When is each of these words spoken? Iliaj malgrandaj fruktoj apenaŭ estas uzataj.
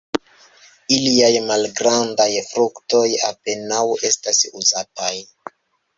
Iliaj 0.95 1.29
malgrandaj 1.49 2.27
fruktoj 2.47 3.05
apenaŭ 3.31 3.85
estas 4.11 4.45
uzataj. 4.63 5.15